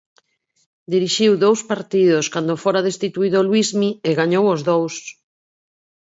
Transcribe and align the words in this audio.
Dirixiu 0.93 1.31
dous 1.45 1.59
partidos 1.71 2.25
cando 2.33 2.61
fora 2.63 2.85
destituído 2.89 3.45
Luismi 3.47 3.89
e 4.07 4.09
gañou 4.19 4.45
os 4.55 4.61
dous. 4.69 4.95